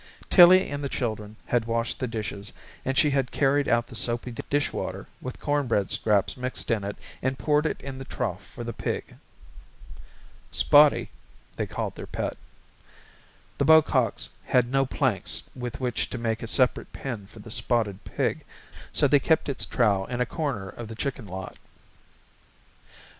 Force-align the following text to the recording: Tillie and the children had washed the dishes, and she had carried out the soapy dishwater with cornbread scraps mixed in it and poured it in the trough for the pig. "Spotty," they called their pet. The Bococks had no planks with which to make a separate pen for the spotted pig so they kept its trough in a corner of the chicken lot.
Tillie 0.31 0.67
and 0.71 0.83
the 0.83 0.89
children 0.89 1.35
had 1.45 1.65
washed 1.65 1.99
the 1.99 2.07
dishes, 2.07 2.53
and 2.83 2.97
she 2.97 3.11
had 3.11 3.29
carried 3.29 3.67
out 3.67 3.85
the 3.85 3.95
soapy 3.95 4.31
dishwater 4.31 5.05
with 5.21 5.39
cornbread 5.39 5.91
scraps 5.91 6.35
mixed 6.35 6.71
in 6.71 6.83
it 6.83 6.95
and 7.21 7.37
poured 7.37 7.67
it 7.67 7.79
in 7.79 7.99
the 7.99 8.05
trough 8.05 8.43
for 8.43 8.63
the 8.63 8.73
pig. 8.73 9.15
"Spotty," 10.49 11.11
they 11.55 11.67
called 11.67 11.93
their 11.93 12.07
pet. 12.07 12.35
The 13.59 13.65
Bococks 13.65 14.29
had 14.45 14.71
no 14.71 14.87
planks 14.87 15.43
with 15.55 15.79
which 15.79 16.09
to 16.09 16.17
make 16.17 16.41
a 16.41 16.47
separate 16.47 16.91
pen 16.93 17.27
for 17.27 17.37
the 17.37 17.51
spotted 17.51 18.03
pig 18.03 18.43
so 18.91 19.07
they 19.07 19.19
kept 19.19 19.49
its 19.49 19.67
trough 19.67 20.09
in 20.09 20.19
a 20.19 20.25
corner 20.25 20.69
of 20.69 20.87
the 20.87 20.95
chicken 20.95 21.27
lot. 21.27 21.57